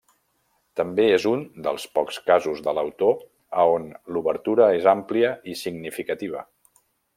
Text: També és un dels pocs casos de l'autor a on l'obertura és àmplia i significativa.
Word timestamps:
També 0.79 1.03
és 1.17 1.25
un 1.31 1.43
dels 1.67 1.85
pocs 1.97 2.17
casos 2.29 2.63
de 2.69 2.73
l'autor 2.77 3.13
a 3.65 3.67
on 3.75 3.87
l'obertura 4.17 4.73
és 4.81 4.91
àmplia 4.97 5.33
i 5.55 5.57
significativa. 5.63 6.45